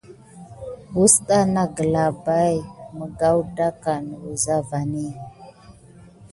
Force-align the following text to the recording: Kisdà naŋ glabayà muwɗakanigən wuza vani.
Kisdà 0.91 1.37
naŋ 1.53 1.67
glabayà 1.75 2.59
muwɗakanigən 2.97 4.05
wuza 4.21 4.57
vani. 4.69 5.07